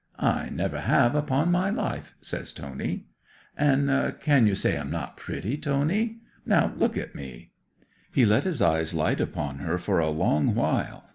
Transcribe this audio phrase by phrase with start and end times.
[0.17, 3.05] '"I never have, upon my life," says Tony.
[3.55, 6.21] '"And—can you say I'm not pretty, Tony?
[6.43, 7.51] Now look at me!"
[8.11, 11.03] 'He let his eyes light upon her for a long while.